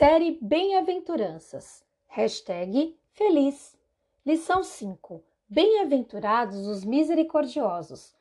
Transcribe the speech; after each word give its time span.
Série 0.00 0.38
Bem-aventuranças. 0.40 1.84
Hashtag 2.06 2.98
Feliz. 3.12 3.76
Lição 4.24 4.62
5. 4.62 5.22
Bem-aventurados 5.46 6.66
os 6.66 6.82
misericordiosos. 6.86 8.14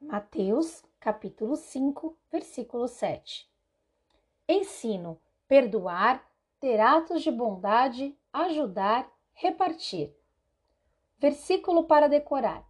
Mateus, 0.00 0.84
capítulo 1.00 1.56
5, 1.56 2.16
versículo 2.30 2.86
7. 2.86 3.50
Ensino: 4.48 5.20
perdoar, 5.48 6.24
ter 6.60 6.78
atos 6.78 7.20
de 7.20 7.32
bondade, 7.32 8.16
ajudar, 8.32 9.10
repartir. 9.32 10.14
Versículo 11.18 11.82
para 11.82 12.08
decorar. 12.08 12.64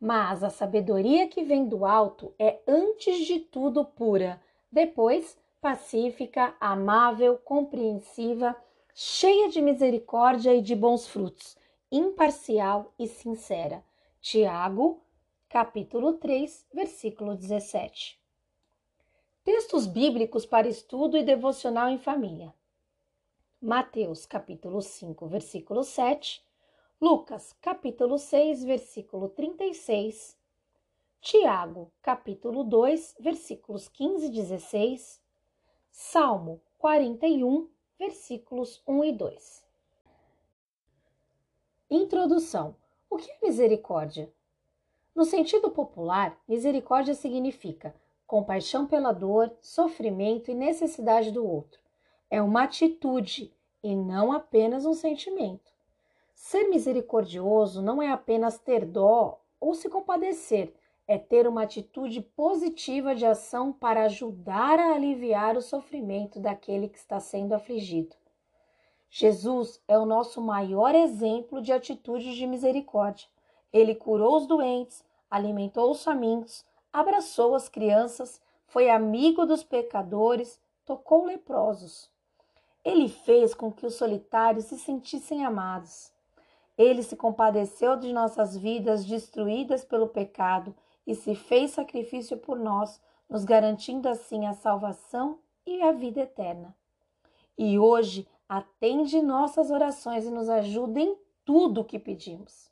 Mas 0.00 0.42
a 0.42 0.48
sabedoria 0.48 1.28
que 1.28 1.44
vem 1.44 1.68
do 1.68 1.84
alto 1.84 2.34
é 2.38 2.62
antes 2.66 3.26
de 3.26 3.40
tudo 3.40 3.84
pura, 3.84 4.40
depois 4.72 5.36
pacífica, 5.64 6.54
amável, 6.60 7.38
compreensiva, 7.38 8.54
cheia 8.94 9.48
de 9.48 9.62
misericórdia 9.62 10.54
e 10.54 10.60
de 10.60 10.76
bons 10.76 11.08
frutos, 11.08 11.56
imparcial 11.90 12.92
e 12.98 13.08
sincera. 13.08 13.82
Tiago, 14.20 15.02
capítulo 15.48 16.18
3, 16.18 16.66
versículo 16.70 17.34
17. 17.34 18.20
Textos 19.42 19.86
bíblicos 19.86 20.44
para 20.44 20.68
estudo 20.68 21.16
e 21.16 21.22
devocional 21.22 21.88
em 21.88 21.96
família. 21.96 22.54
Mateus, 23.58 24.26
capítulo 24.26 24.82
5, 24.82 25.26
versículo 25.28 25.82
7. 25.82 26.44
Lucas, 27.00 27.54
capítulo 27.62 28.18
6, 28.18 28.64
versículo 28.64 29.30
36. 29.30 30.36
Tiago, 31.22 31.90
capítulo 32.02 32.64
2, 32.64 33.16
versículos 33.18 33.88
15 33.88 34.26
e 34.26 34.28
16. 34.28 35.23
Salmo 35.96 36.60
41, 36.78 37.68
versículos 37.96 38.82
1 38.84 39.04
e 39.04 39.12
2. 39.12 39.64
Introdução: 41.88 42.74
O 43.08 43.16
que 43.16 43.30
é 43.30 43.38
misericórdia? 43.40 44.28
No 45.14 45.24
sentido 45.24 45.70
popular, 45.70 46.36
misericórdia 46.48 47.14
significa 47.14 47.94
compaixão 48.26 48.88
pela 48.88 49.12
dor, 49.12 49.56
sofrimento 49.60 50.50
e 50.50 50.54
necessidade 50.54 51.30
do 51.30 51.46
outro. 51.46 51.80
É 52.28 52.42
uma 52.42 52.64
atitude 52.64 53.54
e 53.80 53.94
não 53.94 54.32
apenas 54.32 54.84
um 54.84 54.94
sentimento. 54.94 55.72
Ser 56.34 56.64
misericordioso 56.70 57.80
não 57.80 58.02
é 58.02 58.10
apenas 58.10 58.58
ter 58.58 58.84
dó 58.84 59.40
ou 59.60 59.76
se 59.76 59.88
compadecer, 59.88 60.74
é 61.06 61.18
ter 61.18 61.46
uma 61.46 61.62
atitude 61.62 62.20
positiva 62.20 63.14
de 63.14 63.26
ação 63.26 63.72
para 63.72 64.04
ajudar 64.04 64.78
a 64.78 64.94
aliviar 64.94 65.56
o 65.56 65.62
sofrimento 65.62 66.40
daquele 66.40 66.88
que 66.88 66.98
está 66.98 67.20
sendo 67.20 67.54
afligido. 67.54 68.16
Jesus 69.10 69.80
é 69.86 69.98
o 69.98 70.06
nosso 70.06 70.40
maior 70.40 70.94
exemplo 70.94 71.60
de 71.60 71.72
atitude 71.72 72.34
de 72.34 72.46
misericórdia. 72.46 73.28
Ele 73.72 73.94
curou 73.94 74.36
os 74.36 74.46
doentes, 74.46 75.04
alimentou 75.30 75.90
os 75.90 76.02
famintos, 76.02 76.64
abraçou 76.92 77.54
as 77.54 77.68
crianças, 77.68 78.40
foi 78.66 78.88
amigo 78.88 79.46
dos 79.46 79.62
pecadores, 79.62 80.58
tocou 80.84 81.26
leprosos. 81.26 82.10
Ele 82.84 83.08
fez 83.08 83.54
com 83.54 83.70
que 83.70 83.86
os 83.86 83.94
solitários 83.94 84.64
se 84.66 84.78
sentissem 84.78 85.44
amados. 85.44 86.12
Ele 86.76 87.02
se 87.02 87.14
compadeceu 87.14 87.96
de 87.96 88.12
nossas 88.12 88.56
vidas 88.56 89.04
destruídas 89.04 89.84
pelo 89.84 90.08
pecado 90.08 90.74
e 91.06 91.14
se 91.14 91.34
fez 91.34 91.72
sacrifício 91.72 92.36
por 92.36 92.58
nós, 92.58 93.00
nos 93.28 93.44
garantindo 93.44 94.08
assim 94.08 94.46
a 94.46 94.52
salvação 94.52 95.38
e 95.66 95.82
a 95.82 95.92
vida 95.92 96.20
eterna. 96.20 96.74
E 97.56 97.78
hoje 97.78 98.26
atende 98.48 99.22
nossas 99.22 99.70
orações 99.70 100.24
e 100.24 100.30
nos 100.30 100.48
ajuda 100.48 101.00
em 101.00 101.16
tudo 101.44 101.80
o 101.80 101.84
que 101.84 101.98
pedimos. 101.98 102.70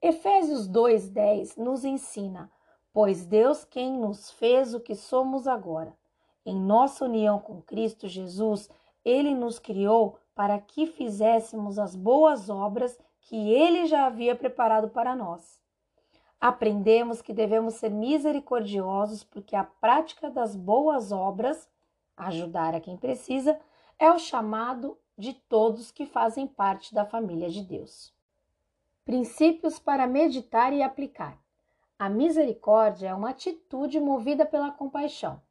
Efésios 0.00 0.68
2:10 0.68 1.56
nos 1.56 1.84
ensina: 1.84 2.50
pois 2.92 3.26
Deus 3.26 3.64
quem 3.64 3.98
nos 3.98 4.30
fez 4.30 4.74
o 4.74 4.80
que 4.80 4.94
somos 4.94 5.46
agora. 5.46 5.96
Em 6.44 6.58
nossa 6.58 7.04
união 7.04 7.38
com 7.38 7.60
Cristo 7.60 8.08
Jesus, 8.08 8.68
ele 9.04 9.34
nos 9.34 9.58
criou 9.58 10.18
para 10.34 10.58
que 10.58 10.86
fizéssemos 10.86 11.78
as 11.78 11.94
boas 11.94 12.48
obras 12.48 12.98
que 13.20 13.52
ele 13.52 13.86
já 13.86 14.06
havia 14.06 14.34
preparado 14.34 14.88
para 14.88 15.14
nós 15.14 15.60
aprendemos 16.40 17.20
que 17.20 17.34
devemos 17.34 17.74
ser 17.74 17.90
misericordiosos 17.90 19.22
porque 19.22 19.54
a 19.54 19.64
prática 19.64 20.30
das 20.30 20.56
boas 20.56 21.12
obras, 21.12 21.68
ajudar 22.16 22.74
a 22.74 22.80
quem 22.80 22.96
precisa, 22.96 23.60
é 23.98 24.10
o 24.10 24.18
chamado 24.18 24.96
de 25.18 25.34
todos 25.34 25.90
que 25.90 26.06
fazem 26.06 26.46
parte 26.46 26.94
da 26.94 27.04
família 27.04 27.50
de 27.50 27.62
Deus. 27.62 28.14
Princípios 29.04 29.78
para 29.78 30.06
meditar 30.06 30.72
e 30.72 30.82
aplicar. 30.82 31.38
A 31.98 32.08
misericórdia 32.08 33.08
é 33.08 33.14
uma 33.14 33.30
atitude 33.30 34.00
movida 34.00 34.46
pela 34.46 34.70
compaixão. 34.70 35.42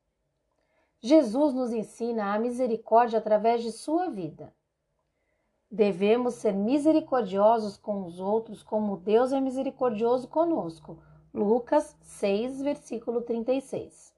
Jesus 0.99 1.53
nos 1.53 1.71
ensina 1.71 2.33
a 2.33 2.39
misericórdia 2.39 3.19
através 3.19 3.61
de 3.61 3.71
sua 3.71 4.09
vida. 4.09 4.51
Devemos 5.71 6.33
ser 6.33 6.53
misericordiosos 6.53 7.77
com 7.77 8.03
os 8.03 8.19
outros, 8.19 8.63
como 8.63 8.97
Deus 8.97 9.31
é 9.31 9.39
misericordioso 9.39 10.27
conosco. 10.27 10.97
Lucas 11.31 11.95
6, 12.01 12.63
versículo 12.63 13.21
36. 13.21 14.11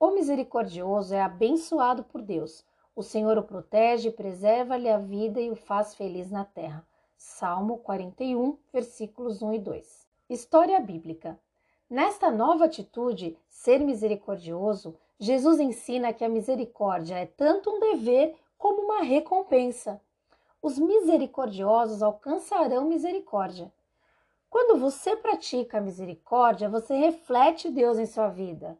O 0.00 0.10
misericordioso 0.10 1.14
é 1.14 1.22
abençoado 1.22 2.02
por 2.02 2.20
Deus. 2.20 2.64
O 2.96 3.02
Senhor 3.02 3.38
o 3.38 3.44
protege, 3.44 4.10
preserva-lhe 4.10 4.88
a 4.88 4.98
vida 4.98 5.40
e 5.40 5.52
o 5.52 5.54
faz 5.54 5.94
feliz 5.94 6.32
na 6.32 6.44
terra. 6.44 6.84
Salmo 7.16 7.78
41, 7.78 8.58
versículos 8.72 9.42
1 9.42 9.52
e 9.52 9.58
2. 9.60 10.08
História 10.28 10.80
bíblica. 10.80 11.38
Nesta 11.88 12.28
nova 12.28 12.64
atitude, 12.64 13.38
ser 13.46 13.78
misericordioso, 13.78 14.96
Jesus 15.16 15.60
ensina 15.60 16.12
que 16.12 16.24
a 16.24 16.28
misericórdia 16.28 17.14
é 17.14 17.26
tanto 17.26 17.70
um 17.70 17.78
dever 17.78 18.34
como 18.58 18.82
uma 18.82 19.02
recompensa 19.02 20.00
os 20.62 20.78
misericordiosos 20.78 22.02
alcançarão 22.02 22.84
misericórdia. 22.84 23.72
Quando 24.48 24.78
você 24.78 25.16
pratica 25.16 25.78
a 25.78 25.80
misericórdia, 25.80 26.68
você 26.68 26.94
reflete 26.94 27.70
Deus 27.70 27.98
em 27.98 28.06
sua 28.06 28.28
vida. 28.28 28.78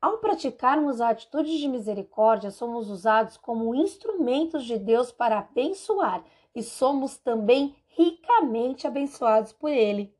Ao 0.00 0.18
praticarmos 0.18 1.00
a 1.00 1.08
atitude 1.08 1.58
de 1.58 1.68
misericórdia, 1.68 2.50
somos 2.50 2.90
usados 2.90 3.36
como 3.36 3.74
instrumentos 3.74 4.64
de 4.64 4.78
Deus 4.78 5.10
para 5.10 5.38
abençoar 5.38 6.22
e 6.54 6.62
somos 6.62 7.16
também 7.16 7.74
ricamente 7.88 8.86
abençoados 8.86 9.52
por 9.52 9.70
Ele. 9.70 10.14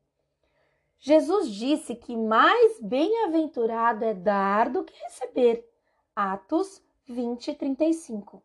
Jesus 0.97 1.51
disse 1.51 1.93
que 1.93 2.17
mais 2.17 2.79
bem-aventurado 2.81 4.05
é 4.05 4.13
dar 4.13 4.69
do 4.69 4.83
que 4.83 4.93
receber. 5.03 5.69
Atos 6.15 6.81
20, 7.05 7.53
35. 7.53 8.41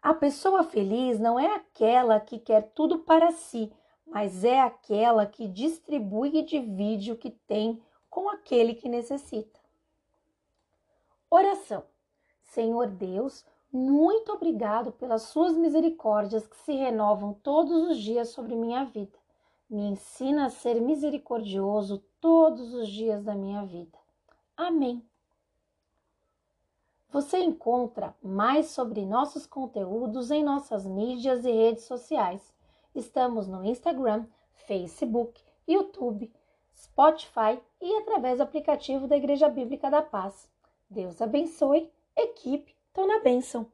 A 0.00 0.14
pessoa 0.14 0.62
feliz 0.62 1.18
não 1.18 1.38
é 1.38 1.54
aquela 1.54 2.20
que 2.20 2.38
quer 2.38 2.70
tudo 2.72 3.00
para 3.00 3.32
si, 3.32 3.72
mas 4.06 4.44
é 4.44 4.60
aquela 4.60 5.26
que 5.26 5.48
distribui 5.48 6.38
e 6.38 6.42
divide 6.42 7.12
o 7.12 7.16
que 7.16 7.30
tem 7.30 7.82
com 8.08 8.28
aquele 8.28 8.74
que 8.74 8.88
necessita. 8.88 9.58
Oração. 11.30 11.84
Senhor 12.42 12.86
Deus, 12.86 13.44
muito 13.70 14.32
obrigado 14.32 14.92
pelas 14.92 15.22
suas 15.22 15.54
misericórdias 15.56 16.46
que 16.46 16.56
se 16.56 16.72
renovam 16.72 17.34
todos 17.34 17.90
os 17.90 17.98
dias 17.98 18.30
sobre 18.30 18.56
minha 18.56 18.84
vida. 18.84 19.18
Me 19.68 19.82
ensina 19.82 20.46
a 20.46 20.50
ser 20.50 20.80
misericordioso 20.80 22.02
todos 22.18 22.72
os 22.72 22.88
dias 22.88 23.22
da 23.22 23.34
minha 23.34 23.66
vida. 23.66 23.98
Amém. 24.56 25.06
Você 27.10 27.38
encontra 27.38 28.14
mais 28.22 28.66
sobre 28.66 29.06
nossos 29.06 29.46
conteúdos 29.46 30.30
em 30.30 30.44
nossas 30.44 30.86
mídias 30.86 31.42
e 31.44 31.50
redes 31.50 31.84
sociais. 31.84 32.52
Estamos 32.94 33.48
no 33.48 33.64
Instagram, 33.64 34.26
Facebook, 34.54 35.42
YouTube, 35.66 36.30
Spotify 36.74 37.58
e 37.80 37.96
através 37.96 38.36
do 38.36 38.42
aplicativo 38.42 39.06
da 39.06 39.16
Igreja 39.16 39.48
Bíblica 39.48 39.90
da 39.90 40.02
Paz. 40.02 40.50
Deus 40.90 41.22
abençoe, 41.22 41.90
equipe, 42.14 42.76
tô 42.92 43.06
na 43.06 43.20
bênção. 43.20 43.66